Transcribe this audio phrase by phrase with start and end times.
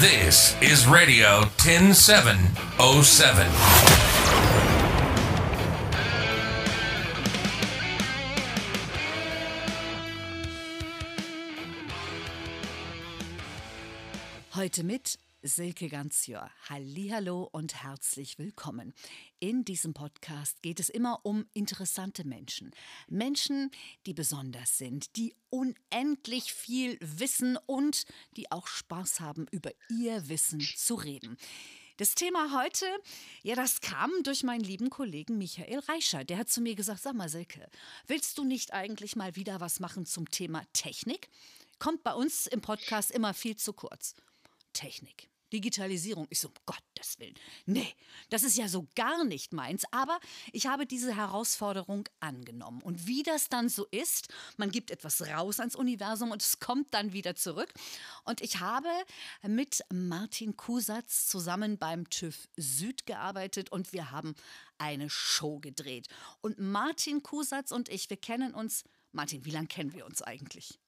[0.00, 3.46] This is Radio 10707.
[14.54, 16.50] Heute mit Silke Ganzjör.
[16.68, 18.92] Hallihallo und herzlich willkommen.
[19.38, 22.72] In diesem Podcast geht es immer um interessante Menschen.
[23.08, 23.70] Menschen,
[24.06, 28.06] die besonders sind, die unendlich viel wissen und
[28.36, 31.36] die auch Spaß haben, über ihr Wissen zu reden.
[31.96, 32.86] Das Thema heute,
[33.42, 36.24] ja, das kam durch meinen lieben Kollegen Michael Reischer.
[36.24, 37.70] Der hat zu mir gesagt, sag mal Silke,
[38.06, 41.28] willst du nicht eigentlich mal wieder was machen zum Thema Technik?
[41.78, 44.14] Kommt bei uns im Podcast immer viel zu kurz.
[44.72, 45.30] Technik.
[45.52, 46.26] Digitalisierung.
[46.30, 47.34] Ich so, um Gottes Willen.
[47.66, 47.94] Nee,
[48.30, 49.84] das ist ja so gar nicht meins.
[49.90, 50.18] Aber
[50.52, 52.82] ich habe diese Herausforderung angenommen.
[52.82, 56.92] Und wie das dann so ist, man gibt etwas raus ans Universum und es kommt
[56.94, 57.72] dann wieder zurück.
[58.24, 58.88] Und ich habe
[59.42, 64.34] mit Martin Kusatz zusammen beim TÜV Süd gearbeitet und wir haben
[64.78, 66.08] eine Show gedreht.
[66.40, 68.84] Und Martin Kusatz und ich, wir kennen uns.
[69.12, 70.78] Martin, wie lange kennen wir uns eigentlich?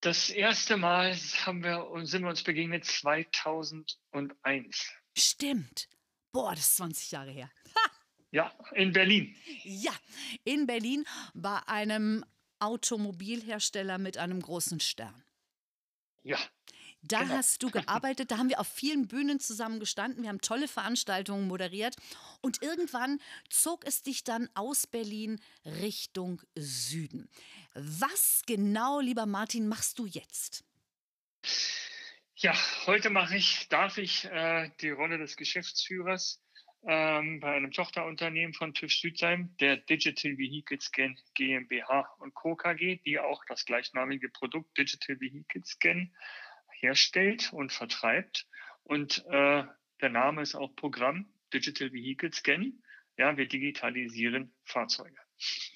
[0.00, 4.90] Das erste Mal haben wir, sind wir uns begegnet 2001.
[5.16, 5.88] Stimmt.
[6.32, 7.50] Boah, das ist 20 Jahre her.
[8.32, 9.34] Ja, in Berlin.
[9.64, 9.90] Ja,
[10.44, 12.24] in Berlin bei einem
[12.60, 15.24] Automobilhersteller mit einem großen Stern.
[16.22, 16.38] Ja.
[17.02, 17.34] Da genau.
[17.34, 21.48] hast du gearbeitet, da haben wir auf vielen Bühnen zusammen gestanden, wir haben tolle Veranstaltungen
[21.48, 21.96] moderiert
[22.42, 27.30] und irgendwann zog es dich dann aus Berlin Richtung Süden.
[27.74, 30.64] Was genau, lieber Martin, machst du jetzt?
[32.36, 32.54] Ja,
[32.86, 36.42] heute mache ich, darf ich äh, die Rolle des Geschäftsführers
[36.86, 42.56] ähm, bei einem Tochterunternehmen von TÜV Südheim, der Digital Vehicle Scan GmbH und Co.
[42.56, 46.10] KG, die auch das gleichnamige Produkt Digital Vehicle Scan
[46.80, 48.46] herstellt und vertreibt.
[48.82, 49.64] Und äh,
[50.00, 52.72] der Name ist auch Programm Digital Vehicle Scan.
[53.16, 55.18] Ja, wir digitalisieren Fahrzeuge.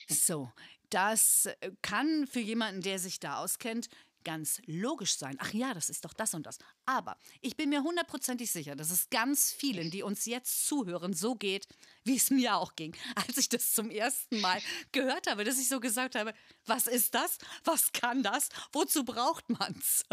[0.08, 0.50] So,
[0.90, 1.48] das
[1.82, 3.88] kann für jemanden, der sich da auskennt,
[4.24, 5.36] ganz logisch sein.
[5.38, 6.58] Ach ja, das ist doch das und das.
[6.86, 11.34] Aber ich bin mir hundertprozentig sicher, dass es ganz vielen, die uns jetzt zuhören, so
[11.34, 11.68] geht,
[12.04, 14.60] wie es mir auch ging, als ich das zum ersten Mal
[14.92, 16.34] gehört habe, dass ich so gesagt habe,
[16.66, 17.38] was ist das?
[17.64, 18.48] Was kann das?
[18.72, 20.04] Wozu braucht man's?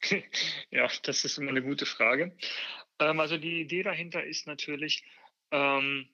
[0.70, 2.36] ja, das ist immer eine gute Frage.
[2.98, 5.04] Ähm, also die Idee dahinter ist natürlich,
[5.50, 6.08] ähm,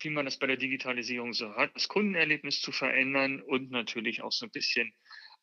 [0.00, 4.32] wie man das bei der Digitalisierung so hat, das Kundenerlebnis zu verändern und natürlich auch
[4.32, 4.92] so ein bisschen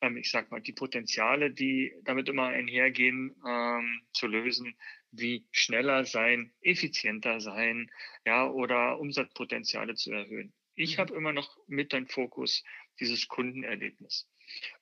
[0.02, 4.76] ähm, ich sag mal, die Potenziale, die damit immer einhergehen, ähm, zu lösen,
[5.12, 7.92] wie schneller sein, effizienter sein,
[8.26, 10.54] ja, oder Umsatzpotenziale zu erhöhen.
[10.76, 11.02] Ich mhm.
[11.02, 12.64] habe immer noch mit dein Fokus
[13.00, 14.28] dieses Kundenerlebnis.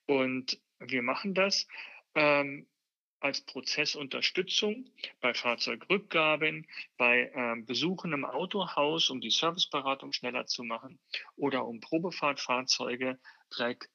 [0.05, 1.67] Und wir machen das
[2.15, 2.67] ähm,
[3.19, 10.99] als Prozessunterstützung bei Fahrzeugrückgaben, bei ähm, Besuchen im Autohaus, um die Serviceberatung schneller zu machen
[11.35, 13.19] oder um Probefahrtfahrzeuge
[13.51, 13.89] vielleicht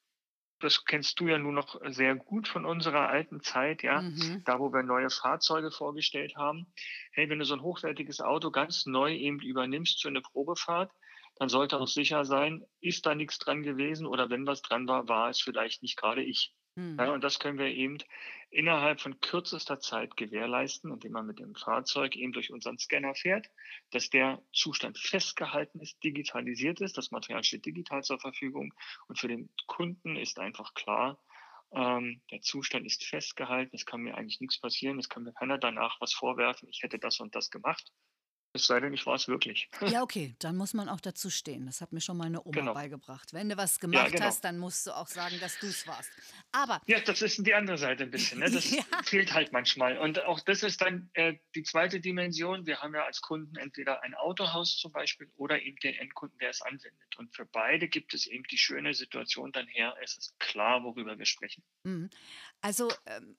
[0.60, 4.42] das kennst du ja nur noch sehr gut von unserer alten Zeit, ja, mhm.
[4.44, 6.72] da wo wir neue Fahrzeuge vorgestellt haben.
[7.12, 10.90] Hey, wenn du so ein hochwertiges Auto ganz neu eben übernimmst für eine Probefahrt,
[11.36, 15.08] dann sollte auch sicher sein, ist da nichts dran gewesen oder wenn was dran war,
[15.08, 16.54] war es vielleicht nicht gerade ich.
[16.76, 17.06] Mhm.
[17.06, 17.98] Ja, und das können wir eben
[18.50, 23.48] innerhalb von kürzester Zeit gewährleisten, indem man mit dem Fahrzeug eben durch unseren Scanner fährt,
[23.90, 28.72] dass der Zustand festgehalten ist, digitalisiert ist, das Material steht digital zur Verfügung
[29.08, 31.20] und für den Kunden ist einfach klar,
[31.72, 35.58] ähm, der Zustand ist festgehalten, es kann mir eigentlich nichts passieren, es kann mir keiner
[35.58, 37.90] danach was vorwerfen, ich hätte das und das gemacht.
[38.56, 39.68] Es sei denn, ich war es wirklich.
[39.80, 41.66] Ja, okay, dann muss man auch dazu stehen.
[41.66, 42.72] Das hat mir schon meine Oma genau.
[42.72, 43.32] beigebracht.
[43.32, 44.26] Wenn du was gemacht ja, genau.
[44.26, 46.12] hast, dann musst du auch sagen, dass du es warst.
[46.52, 46.80] Aber.
[46.86, 48.38] Ja, das ist die andere Seite ein bisschen.
[48.38, 48.48] Ne?
[48.48, 48.84] Das ja.
[49.02, 49.98] fehlt halt manchmal.
[49.98, 52.64] Und auch das ist dann äh, die zweite Dimension.
[52.64, 56.50] Wir haben ja als Kunden entweder ein Autohaus zum Beispiel oder eben den Endkunden, der
[56.50, 57.16] es anwendet.
[57.16, 59.96] Und für beide gibt es eben die schöne Situation dann her.
[60.00, 61.64] Es ist klar, worüber wir sprechen.
[61.82, 62.08] Mhm.
[62.60, 62.88] Also.
[63.06, 63.36] Ähm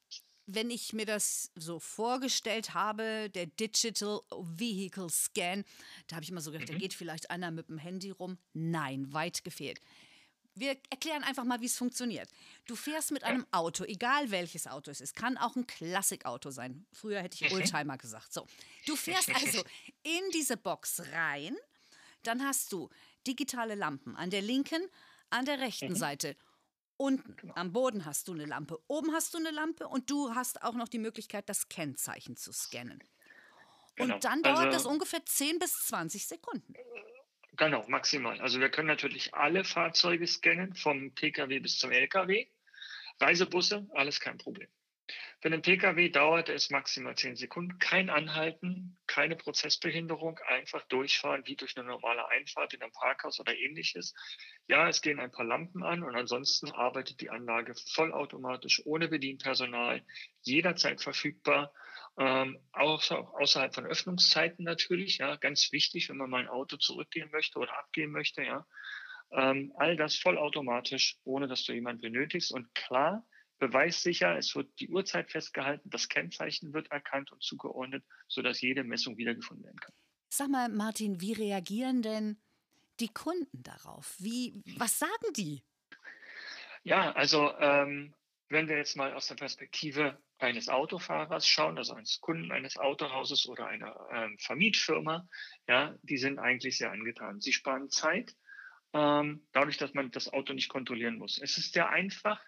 [0.47, 5.64] wenn ich mir das so vorgestellt habe, der Digital Vehicle Scan,
[6.08, 6.73] da habe ich immer so gedacht, mhm.
[6.73, 8.37] da geht vielleicht einer mit dem Handy rum.
[8.53, 9.79] Nein, weit gefehlt.
[10.58, 12.29] Wir erklären einfach mal, wie es funktioniert.
[12.66, 16.85] Du fährst mit einem Auto, egal welches Auto es ist, kann auch ein Klassikauto sein.
[16.93, 17.58] Früher hätte ich mhm.
[17.58, 18.31] Oldtimer gesagt.
[18.31, 18.47] So,
[18.85, 19.64] du fährst also
[20.03, 21.58] in diese Box rein,
[22.23, 22.90] dann hast du
[23.28, 24.87] digitale Lampen an der linken,
[25.29, 25.96] an der rechten mhm.
[25.96, 26.37] Seite
[26.97, 27.53] Unten genau.
[27.56, 30.74] am Boden hast du eine Lampe, oben hast du eine Lampe und du hast auch
[30.74, 33.03] noch die Möglichkeit, das Kennzeichen zu scannen.
[33.96, 34.16] Genau.
[34.16, 36.74] Und dann dauert also, das ungefähr 10 bis 20 Sekunden.
[37.58, 38.40] Genau, maximal.
[38.42, 42.47] Also wir können natürlich alle Fahrzeuge scannen, vom Pkw bis zum Lkw.
[43.20, 44.68] Reisebusse, alles kein Problem.
[45.41, 47.78] Für einen Pkw dauerte es maximal zehn Sekunden.
[47.78, 53.55] Kein Anhalten, keine Prozessbehinderung, einfach durchfahren wie durch eine normale Einfahrt in einem Parkhaus oder
[53.55, 54.13] ähnliches.
[54.67, 60.03] Ja, es gehen ein paar Lampen an und ansonsten arbeitet die Anlage vollautomatisch, ohne Bedienpersonal,
[60.41, 61.72] jederzeit verfügbar,
[62.17, 65.19] ähm, außer, außerhalb von Öffnungszeiten natürlich.
[65.19, 68.41] Ja, ganz wichtig, wenn man mal ein Auto zurückgehen möchte oder abgeben möchte.
[68.41, 68.66] Ja,
[69.31, 72.51] ähm, all das vollautomatisch, ohne dass du jemanden benötigst.
[72.51, 73.23] Und klar,
[73.59, 79.17] beweissicher, es wird die Uhrzeit festgehalten, das Kennzeichen wird erkannt und zugeordnet, sodass jede Messung
[79.17, 79.93] wiedergefunden werden kann.
[80.29, 82.37] Sag mal, Martin, wie reagieren denn
[82.99, 84.16] die Kunden darauf?
[84.19, 85.63] Wie, was sagen die?
[86.84, 88.13] Ja, also ähm,
[88.49, 93.47] wenn wir jetzt mal aus der Perspektive eines Autofahrers schauen, also eines Kunden eines Autohauses
[93.47, 95.28] oder einer ähm, Vermietfirma,
[95.67, 97.41] ja, die sind eigentlich sehr angetan.
[97.41, 98.35] Sie sparen Zeit,
[98.93, 101.40] ähm, dadurch, dass man das Auto nicht kontrollieren muss.
[101.41, 102.40] Es ist sehr einfach,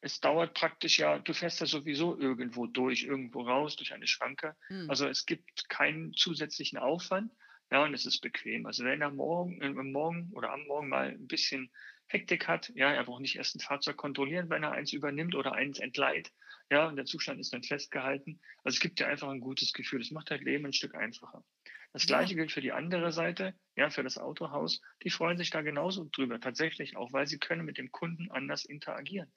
[0.00, 4.56] es dauert praktisch ja, du fährst ja sowieso irgendwo durch, irgendwo raus, durch eine Schranke.
[4.68, 4.88] Mhm.
[4.88, 7.32] Also es gibt keinen zusätzlichen Aufwand.
[7.70, 8.66] Ja, und es ist bequem.
[8.66, 11.70] Also wenn er morgen, äh, morgen oder am Morgen mal ein bisschen
[12.06, 15.52] Hektik hat, ja, er braucht nicht erst ein Fahrzeug kontrollieren, wenn er eins übernimmt oder
[15.52, 16.32] eins entleiht.
[16.68, 18.40] Ja, und der Zustand ist dann festgehalten.
[18.64, 20.00] Also es gibt ja einfach ein gutes Gefühl.
[20.00, 21.44] Es macht halt Leben ein Stück einfacher.
[21.92, 22.38] Das gleiche ja.
[22.38, 24.80] gilt für die andere Seite, ja, für das Autohaus.
[25.04, 28.64] Die freuen sich da genauso drüber, tatsächlich auch, weil sie können mit dem Kunden anders
[28.64, 29.32] interagieren.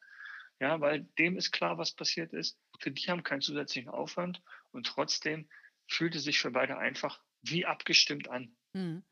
[0.64, 2.58] Ja, weil dem ist klar, was passiert ist.
[2.80, 5.50] Für die haben keinen zusätzlichen Aufwand und trotzdem
[5.90, 8.56] fühlt es sich für beide einfach wie abgestimmt an.
[8.72, 9.04] Mhm.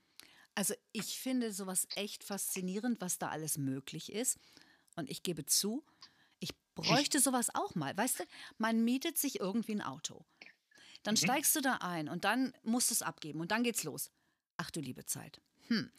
[0.55, 4.39] Also ich finde sowas echt faszinierend, was da alles möglich ist.
[4.95, 5.83] Und ich gebe zu,
[6.39, 7.97] ich bräuchte sowas auch mal.
[7.97, 8.23] Weißt du,
[8.57, 10.25] man mietet sich irgendwie ein Auto.
[11.03, 11.17] Dann mhm.
[11.17, 14.09] steigst du da ein und dann musst du es abgeben und dann geht's los.
[14.55, 15.41] Ach du liebe Zeit.
[15.67, 15.91] Hm.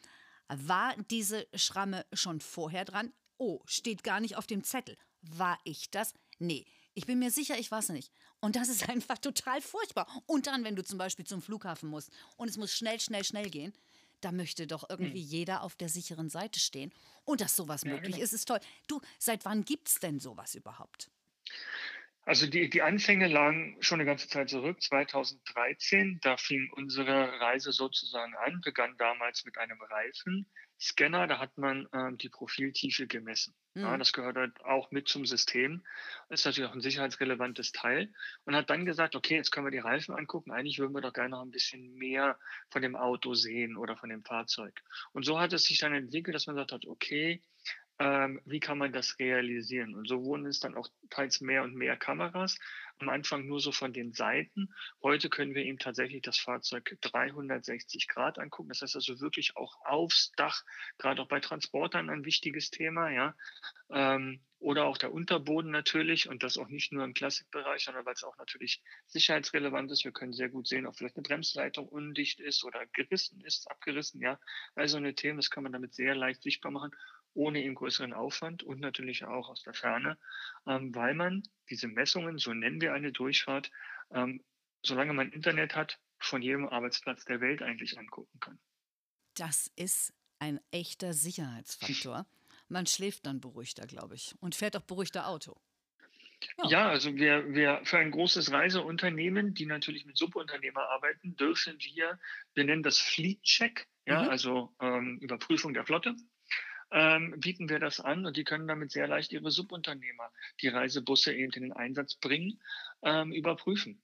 [0.47, 3.13] War diese Schramme schon vorher dran?
[3.37, 4.97] Oh, steht gar nicht auf dem Zettel.
[5.23, 6.13] War ich das?
[6.39, 6.65] Nee.
[6.95, 8.11] Ich bin mir sicher, ich war es nicht.
[8.39, 10.07] Und das ist einfach total furchtbar.
[10.27, 13.49] Und dann, wenn du zum Beispiel zum Flughafen musst und es muss schnell, schnell, schnell
[13.49, 13.73] gehen,
[14.21, 15.27] da möchte doch irgendwie hm.
[15.27, 16.93] jeder auf der sicheren Seite stehen.
[17.25, 18.23] Und dass sowas ja, möglich genau.
[18.23, 18.59] ist, ist toll.
[18.87, 21.09] Du, seit wann gibt es denn sowas überhaupt?
[22.25, 26.19] Also die, die Anfänge lagen schon eine ganze Zeit zurück, 2013.
[26.21, 29.81] Da fing unsere Reise sozusagen an, begann damals mit einem
[30.83, 31.27] Reifenscanner.
[31.27, 33.55] Da hat man äh, die Profiltiefe gemessen.
[33.73, 33.81] Mhm.
[33.81, 35.83] Ja, das gehört halt auch mit zum System.
[36.29, 38.11] Das ist natürlich auch ein sicherheitsrelevantes Teil.
[38.45, 40.51] Und hat dann gesagt, okay, jetzt können wir die Reifen angucken.
[40.51, 42.37] Eigentlich würden wir doch gerne noch ein bisschen mehr
[42.69, 44.73] von dem Auto sehen oder von dem Fahrzeug.
[45.13, 47.41] Und so hat es sich dann entwickelt, dass man gesagt hat, okay,
[47.99, 49.95] ähm, wie kann man das realisieren?
[49.95, 52.57] Und so wurden es dann auch teils mehr und mehr Kameras.
[53.03, 54.73] Am Anfang nur so von den Seiten.
[55.01, 58.69] Heute können wir ihm tatsächlich das Fahrzeug 360 Grad angucken.
[58.69, 60.63] Das heißt also wirklich auch aufs Dach,
[60.97, 63.35] gerade auch bei Transportern ein wichtiges Thema, ja.
[63.91, 68.13] Ähm, oder auch der Unterboden natürlich und das auch nicht nur im Klassikbereich, sondern weil
[68.13, 70.05] es auch natürlich sicherheitsrelevant ist.
[70.05, 74.21] Wir können sehr gut sehen, ob vielleicht eine Bremsleitung undicht ist oder gerissen ist, abgerissen,
[74.21, 74.39] ja.
[74.75, 76.95] Also eine Themen, das kann man damit sehr leicht sichtbar machen
[77.33, 80.17] ohne eben größeren Aufwand und natürlich auch aus der Ferne,
[80.67, 83.71] ähm, weil man diese Messungen, so nennen wir eine Durchfahrt,
[84.11, 84.43] ähm,
[84.83, 88.59] solange man Internet hat, von jedem Arbeitsplatz der Welt eigentlich angucken kann.
[89.35, 92.25] Das ist ein echter Sicherheitsfaktor.
[92.69, 95.59] Man schläft dann beruhigter, glaube ich, und fährt auch beruhigter Auto.
[96.57, 96.67] Ja.
[96.69, 102.19] ja, also wir, wir für ein großes Reiseunternehmen, die natürlich mit Subunternehmer arbeiten, dürfen wir,
[102.53, 104.29] wir nennen das Fleet Check, ja, mhm.
[104.29, 106.15] also ähm, Überprüfung der Flotte
[106.93, 110.31] ähm, bieten wir das an und die können damit sehr leicht ihre Subunternehmer,
[110.61, 112.61] die Reisebusse eben in den Einsatz bringen,
[113.01, 114.01] ähm, überprüfen.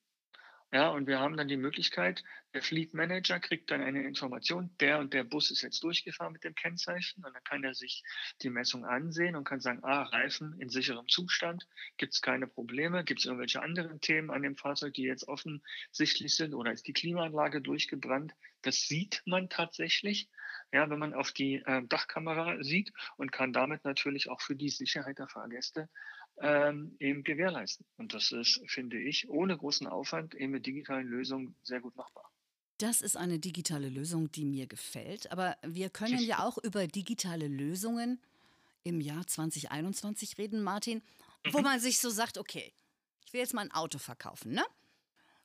[0.71, 4.99] Ja, und wir haben dann die Möglichkeit, der Fleet Manager kriegt dann eine Information, der
[4.99, 8.03] und der Bus ist jetzt durchgefahren mit dem Kennzeichen und dann kann er sich
[8.43, 11.67] die Messung ansehen und kann sagen, ah, Reifen in sicherem Zustand,
[11.97, 16.35] gibt es keine Probleme, gibt es irgendwelche anderen Themen an dem Fahrzeug, die jetzt offensichtlich
[16.35, 18.35] sind oder ist die Klimaanlage durchgebrannt.
[18.61, 20.29] Das sieht man tatsächlich
[20.71, 24.69] ja, wenn man auf die äh, Dachkamera sieht und kann damit natürlich auch für die
[24.69, 25.89] Sicherheit der Fahrgäste
[26.41, 27.85] ähm, eben gewährleisten.
[27.97, 32.29] Und das ist, finde ich, ohne großen Aufwand eben mit digitalen Lösungen sehr gut machbar.
[32.77, 35.31] Das ist eine digitale Lösung, die mir gefällt.
[35.31, 38.21] Aber wir können ja auch über digitale Lösungen
[38.83, 41.01] im Jahr 2021 reden, Martin,
[41.45, 41.53] mhm.
[41.53, 42.71] wo man sich so sagt, okay,
[43.25, 44.63] ich will jetzt mal ein Auto verkaufen, ne?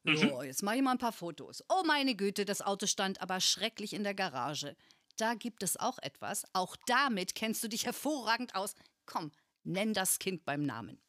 [0.05, 0.17] Mhm.
[0.17, 1.65] So, jetzt mache ich mal ein paar Fotos.
[1.69, 4.77] Oh meine Güte, das Auto stand aber schrecklich in der Garage
[5.17, 6.45] da gibt es auch etwas.
[6.53, 8.75] Auch damit kennst du dich hervorragend aus.
[9.07, 9.33] Komm,
[9.63, 11.01] nenn das Kind beim Namen.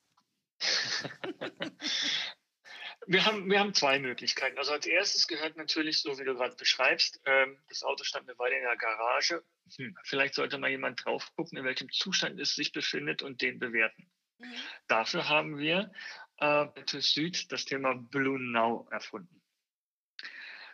[3.08, 4.58] wir, haben, wir haben zwei Möglichkeiten.
[4.58, 8.38] Also als erstes gehört natürlich, so wie du gerade beschreibst, ähm, das Auto stand eine
[8.40, 9.44] Weile in der Garage.
[9.78, 13.60] Hm, vielleicht sollte mal jemand drauf gucken, in welchem Zustand es sich befindet und den
[13.60, 14.10] bewerten.
[14.38, 14.56] Mhm.
[14.88, 15.92] Dafür haben wir
[16.38, 19.42] äh, Süd das Thema Blue Now erfunden.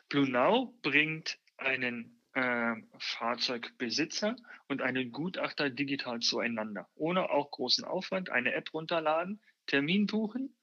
[0.09, 4.35] Blue Now bringt einen äh, Fahrzeugbesitzer
[4.67, 8.29] und einen Gutachter digital zueinander, ohne auch großen Aufwand.
[8.29, 10.55] Eine App runterladen, Termin buchen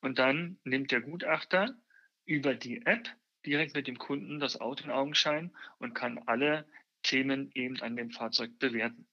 [0.00, 1.76] und dann nimmt der Gutachter
[2.24, 3.08] über die App
[3.44, 6.66] direkt mit dem Kunden das Auto in Augenschein und kann alle
[7.02, 9.06] Themen eben an dem Fahrzeug bewerten.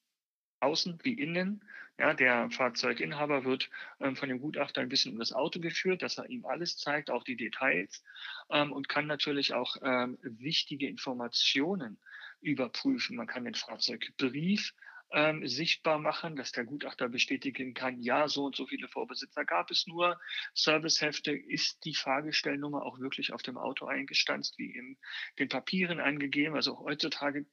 [0.60, 1.64] Außen wie innen.
[2.00, 3.70] Ja, der Fahrzeuginhaber wird
[4.00, 7.12] ähm, von dem Gutachter ein bisschen um das Auto geführt, dass er ihm alles zeigt,
[7.12, 8.04] auch die Details
[8.50, 12.00] ähm, und kann natürlich auch ähm, wichtige Informationen
[12.42, 13.16] überprüfen.
[13.16, 14.74] Man kann den Fahrzeugbrief
[15.12, 19.70] ähm, sichtbar machen, dass der Gutachter bestätigen kann, ja, so und so viele Vorbesitzer gab
[19.70, 20.20] es nur.
[20.56, 24.98] Servicehefte ist die Fahrgestellnummer auch wirklich auf dem Auto eingestanzt, wie in
[25.38, 26.56] den Papieren angegeben.
[26.56, 27.46] Also heutzutage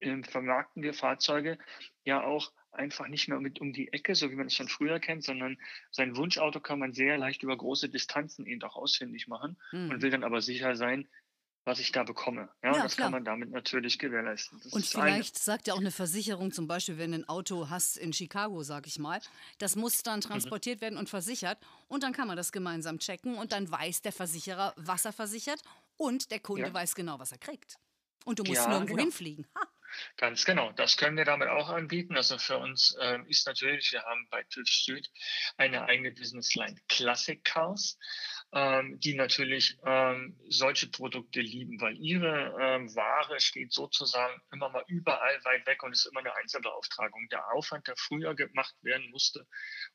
[0.00, 1.58] ähm, vermarkten wir Fahrzeuge
[2.04, 4.98] ja auch einfach nicht mehr mit um die Ecke, so wie man es schon früher
[4.98, 5.58] kennt, sondern
[5.90, 9.90] sein Wunschauto kann man sehr leicht über große Distanzen eben auch ausfindig machen mhm.
[9.90, 11.08] und will dann aber sicher sein,
[11.64, 12.48] was ich da bekomme.
[12.62, 13.06] Ja, ja das klar.
[13.06, 14.60] kann man damit natürlich gewährleisten.
[14.62, 15.42] Das und vielleicht eine.
[15.42, 18.86] sagt ja auch eine Versicherung, zum Beispiel, wenn du ein Auto hast in Chicago, sag
[18.86, 19.20] ich mal,
[19.58, 20.22] das muss dann mhm.
[20.22, 20.82] transportiert mhm.
[20.82, 21.58] werden und versichert.
[21.88, 25.62] Und dann kann man das gemeinsam checken und dann weiß der Versicherer, was er versichert
[25.96, 26.74] und der Kunde ja.
[26.74, 27.76] weiß genau, was er kriegt.
[28.24, 29.04] Und du musst ja, nirgendwo genau.
[29.04, 29.46] hinfliegen.
[29.56, 29.61] Ha.
[30.16, 30.72] Ganz genau.
[30.72, 32.16] Das können wir damit auch anbieten.
[32.16, 35.08] Also für uns äh, ist natürlich, wir haben bei TÜV Süd
[35.56, 37.98] eine eigene Businessline Classic Cars
[38.52, 44.84] ähm, die natürlich ähm, solche Produkte lieben, weil ihre ähm, Ware steht sozusagen immer mal
[44.88, 47.28] überall weit weg und ist immer eine Einzelbeauftragung.
[47.30, 49.46] Der Aufwand, der früher gemacht werden musste,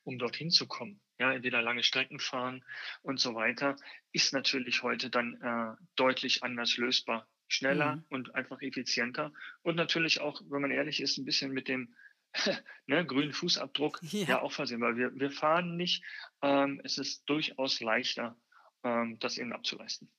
[0.02, 2.64] um dorthin zu kommen, ja, entweder lange Strecken fahren
[3.02, 3.76] und so weiter,
[4.12, 7.28] ist natürlich heute dann äh, deutlich anders lösbar.
[7.48, 8.04] Schneller mhm.
[8.10, 9.32] und einfach effizienter.
[9.62, 11.94] Und natürlich auch, wenn man ehrlich ist, ein bisschen mit dem
[12.86, 14.26] ne, grünen Fußabdruck ja.
[14.26, 14.42] ja.
[14.42, 16.04] auch versehen, weil wir, wir fahren nicht.
[16.42, 18.36] Ähm, es ist durchaus leichter,
[18.84, 20.10] ähm, das eben abzuleisten.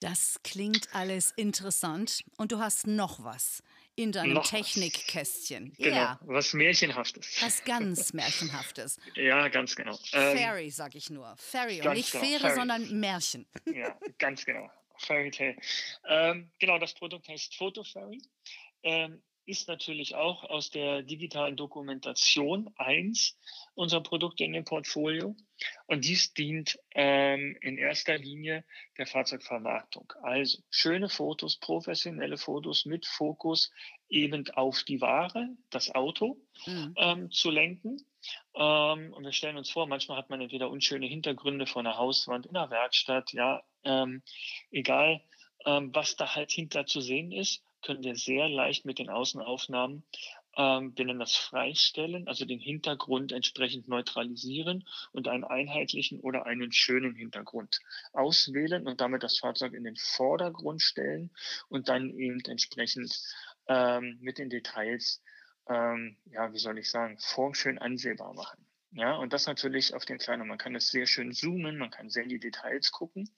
[0.00, 2.24] Das klingt alles interessant.
[2.38, 3.62] Und du hast noch was
[3.96, 5.74] in deinem noch Technikkästchen.
[5.76, 6.20] Genau, ja.
[6.22, 7.36] was Märchenhaftes.
[7.42, 8.98] Was ganz Märchenhaftes.
[9.14, 9.98] ja, ganz genau.
[10.12, 11.36] Ähm, Fairy, sag ich nur.
[11.36, 12.54] Fairy und nicht genau, Fähre, Fairy.
[12.54, 13.46] sondern Märchen.
[13.66, 14.70] ja, ganz genau.
[15.00, 15.56] Fairy Tale.
[16.06, 18.20] Ähm, genau, das Produkt heißt Photo Fairy.
[18.82, 23.36] Ähm, ist natürlich auch aus der digitalen Dokumentation eins
[23.74, 25.34] unserer Produkte in dem Portfolio.
[25.86, 28.64] Und dies dient ähm, in erster Linie
[28.96, 30.12] der Fahrzeugvermarktung.
[30.22, 33.72] Also schöne Fotos, professionelle Fotos mit Fokus
[34.08, 36.94] eben auf die Ware, das Auto mhm.
[36.96, 37.96] ähm, zu lenken.
[38.54, 42.46] Ähm, und wir stellen uns vor, manchmal hat man entweder unschöne Hintergründe von einer Hauswand
[42.46, 44.22] in einer Werkstatt, ja, ähm,
[44.70, 45.20] egal
[45.66, 50.04] ähm, was da halt hinter zu sehen ist können wir sehr leicht mit den Außenaufnahmen
[50.56, 57.14] ähm, wir das freistellen, also den Hintergrund entsprechend neutralisieren und einen einheitlichen oder einen schönen
[57.14, 57.80] Hintergrund
[58.12, 61.30] auswählen und damit das Fahrzeug in den Vordergrund stellen
[61.68, 63.16] und dann eben entsprechend
[63.68, 65.22] ähm, mit den Details,
[65.68, 68.66] ähm, ja, wie soll ich sagen, formschön ansehbar machen.
[68.92, 70.48] Ja, und das natürlich auf den kleinen.
[70.48, 73.30] Man kann es sehr schön zoomen, man kann sehr in die Details gucken.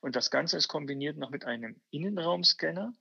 [0.00, 2.94] Und das Ganze ist kombiniert noch mit einem Innenraumscanner,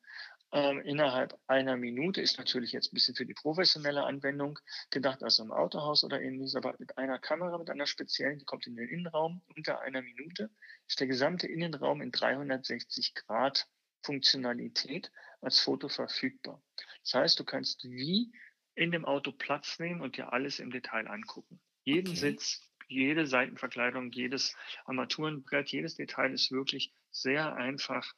[0.51, 5.43] ähm, innerhalb einer Minute ist natürlich jetzt ein bisschen für die professionelle Anwendung gedacht, also
[5.43, 8.87] im Autohaus oder ähnliches, aber mit einer Kamera, mit einer speziellen, die kommt in den
[8.87, 10.49] Innenraum unter einer Minute,
[10.87, 13.67] ist der gesamte Innenraum in 360 Grad
[14.03, 15.11] Funktionalität
[15.41, 16.63] als Foto verfügbar.
[17.03, 18.31] Das heißt, du kannst wie
[18.75, 21.59] in dem Auto Platz nehmen und dir alles im Detail angucken.
[21.83, 22.17] Jeden okay.
[22.17, 28.13] Sitz, jede Seitenverkleidung, jedes Armaturenbrett, jedes Detail ist wirklich sehr einfach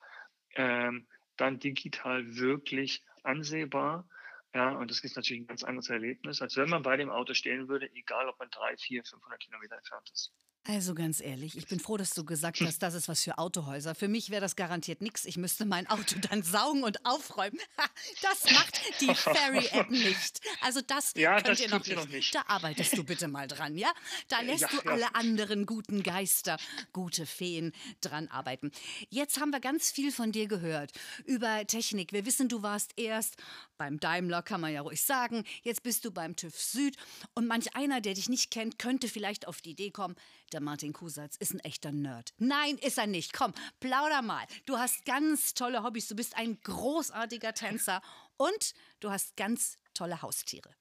[0.56, 1.08] ähm,
[1.40, 4.08] dann digital wirklich ansehbar.
[4.54, 7.34] Ja, und das ist natürlich ein ganz anderes Erlebnis, als wenn man bei dem Auto
[7.34, 10.34] stehen würde, egal ob man drei, vier, 500 Kilometer entfernt ist.
[10.66, 13.96] Also ganz ehrlich, ich bin froh, dass du gesagt hast, das ist was für Autohäuser.
[13.96, 15.26] Für mich wäre das garantiert nichts.
[15.26, 17.60] Ich müsste mein Auto dann saugen und aufräumen.
[18.22, 20.40] Das macht die Ferry-App nicht.
[20.62, 21.96] Also das ja, könnt das ihr noch nicht.
[21.96, 22.36] noch nicht.
[22.36, 23.92] Da arbeitest du bitte mal dran, ja?
[24.28, 24.92] Da lässt ja, du ja.
[24.92, 26.58] alle anderen guten Geister,
[26.94, 28.72] gute Feen dran arbeiten.
[29.10, 30.92] Jetzt haben wir ganz viel von dir gehört
[31.26, 32.14] über Technik.
[32.14, 33.36] Wir wissen, du warst erst
[33.78, 35.44] beim Daimler, kann man ja ruhig sagen.
[35.64, 36.96] Jetzt bist du beim TÜV Süd.
[37.34, 40.16] Und manch einer, der dich nicht kennt, könnte vielleicht auf die Idee kommen,
[40.50, 42.34] der Martin Kusatz ist ein echter Nerd.
[42.38, 43.34] Nein, ist er nicht.
[43.34, 44.46] Komm, plauder mal.
[44.66, 46.08] Du hast ganz tolle Hobbys.
[46.08, 48.02] Du bist ein großartiger Tänzer
[48.38, 50.76] und du hast ganz tolle Haustiere.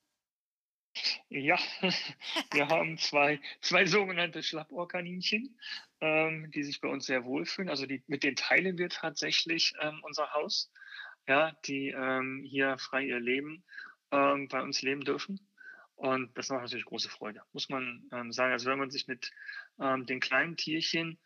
[1.29, 1.59] Ja,
[2.53, 5.59] wir haben zwei, zwei sogenannte Schlappohrkaninchen,
[6.01, 7.69] ähm, die sich bei uns sehr wohlfühlen.
[7.69, 10.71] Also die, mit denen teilen wir tatsächlich ähm, unser Haus,
[11.27, 13.65] ja, die ähm, hier frei ihr Leben
[14.11, 15.41] ähm, bei uns leben dürfen.
[15.99, 18.53] Und das macht natürlich große Freude, muss man ähm, sagen.
[18.53, 19.33] Also wenn man sich mit
[19.81, 21.19] ähm, den kleinen Tierchen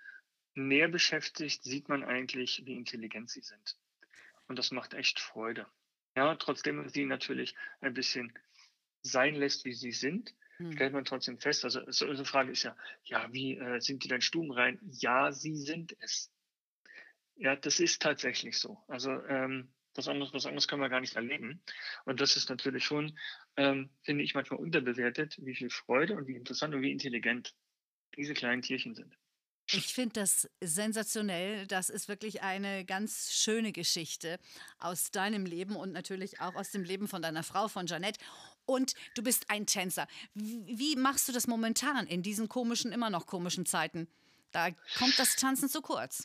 [0.54, 3.76] näher beschäftigt, sieht man eigentlich, wie intelligent sie sind.
[4.48, 5.66] Und das macht echt Freude.
[6.16, 8.32] Ja, trotzdem man sie natürlich ein bisschen
[9.02, 10.72] sein lässt, wie sie sind, hm.
[10.72, 11.64] stellt man trotzdem fest.
[11.64, 12.74] Also so eine Frage ist ja,
[13.04, 14.80] ja, wie äh, sind die denn stubenrein?
[14.90, 16.32] Ja, sie sind es.
[17.34, 18.82] Ja, das ist tatsächlich so.
[18.88, 21.62] Also ähm, was anderes, was anderes können wir gar nicht erleben.
[22.04, 23.18] Und das ist natürlich schon,
[23.56, 27.54] ähm, finde ich, manchmal unterbewertet, wie viel Freude und wie interessant und wie intelligent
[28.16, 29.16] diese kleinen Tierchen sind.
[29.70, 31.66] Ich finde das sensationell.
[31.66, 34.38] Das ist wirklich eine ganz schöne Geschichte
[34.78, 38.20] aus deinem Leben und natürlich auch aus dem Leben von deiner Frau, von Janette.
[38.66, 40.06] Und du bist ein Tänzer.
[40.34, 44.08] Wie machst du das momentan in diesen komischen, immer noch komischen Zeiten?
[44.50, 46.24] Da kommt das Tanzen zu kurz.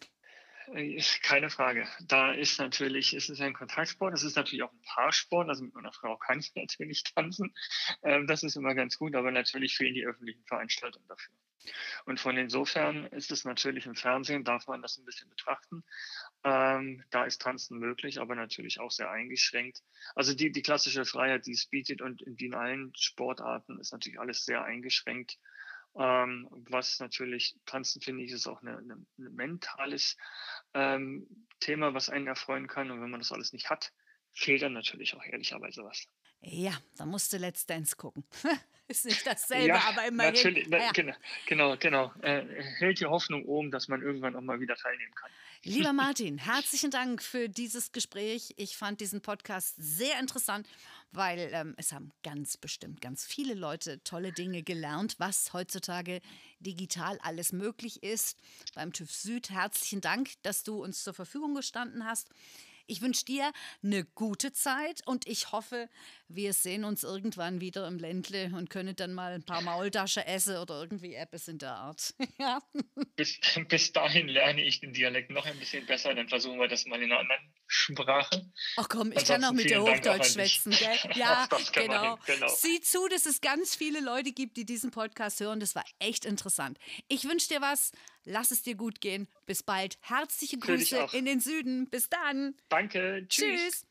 [1.21, 1.88] Keine Frage.
[2.01, 5.74] Da ist natürlich, es ist ein Kontaktsport, es ist natürlich auch ein Paarsport, also mit
[5.74, 7.53] meiner Frau kann ich natürlich tanzen.
[8.03, 11.33] Ähm, das ist immer ganz gut, aber natürlich fehlen die öffentlichen Veranstaltungen dafür.
[12.05, 15.83] Und von insofern ist es natürlich im Fernsehen, darf man das ein bisschen betrachten.
[16.43, 19.83] Ähm, da ist Tanzen möglich, aber natürlich auch sehr eingeschränkt.
[20.15, 24.19] Also die, die klassische Freiheit, die es bietet und in, in allen Sportarten ist natürlich
[24.19, 25.38] alles sehr eingeschränkt.
[25.97, 30.15] Ähm, was natürlich, Tanzen finde ich, ist auch ein mentales
[30.73, 31.27] ähm,
[31.59, 32.91] Thema, was einen erfreuen kann.
[32.91, 33.91] Und wenn man das alles nicht hat,
[34.33, 36.07] fehlt dann natürlich auch ehrlicherweise was.
[36.41, 38.23] Ja, da musst du Let's Dance gucken.
[38.87, 40.33] ist nicht dasselbe, ja, aber immerhin.
[40.33, 40.91] Natürlich, ja.
[40.91, 41.15] genau,
[41.47, 41.77] genau.
[41.77, 42.13] genau.
[42.21, 42.45] Äh,
[42.77, 45.31] hält die Hoffnung oben, dass man irgendwann auch mal wieder teilnehmen kann.
[45.67, 48.53] Lieber Martin, herzlichen Dank für dieses Gespräch.
[48.55, 50.65] Ich fand diesen Podcast sehr interessant,
[51.12, 56.21] weil ähm, es haben ganz bestimmt ganz viele Leute tolle Dinge gelernt, was heutzutage
[56.62, 58.38] digital alles möglich ist.
[58.75, 62.29] Beim TÜV Süd herzlichen Dank, dass du uns zur Verfügung gestanden hast.
[62.88, 63.51] Ich wünsche dir
[63.84, 65.89] eine gute Zeit und ich hoffe,
[66.29, 70.58] wir sehen uns irgendwann wieder im Ländle und können dann mal ein paar Maultasche essen
[70.58, 72.13] oder irgendwie etwas in der Art.
[72.39, 72.62] ja.
[73.17, 76.86] bis, bis dahin lerne ich den Dialekt noch ein bisschen besser, dann versuchen wir das
[76.86, 78.50] mal in einer anderen Sprache.
[78.78, 80.97] Ach komm, ich Ansonsten kann auch mit dir Hochdeutsch schwätzen, gell?
[81.15, 82.17] Ja, genau.
[82.26, 82.47] genau.
[82.47, 85.60] Sieh zu, dass es ganz viele Leute gibt, die diesen Podcast hören.
[85.60, 86.78] Das war echt interessant.
[87.10, 87.91] Ich wünsche dir was.
[88.27, 89.27] Lass es dir gut gehen.
[89.45, 89.97] Bis bald.
[90.01, 91.89] Herzliche Grüße in den Süden.
[91.89, 92.55] Bis dann.
[92.69, 93.25] Danke.
[93.29, 93.61] Tschüss.
[93.61, 93.87] Tschüss.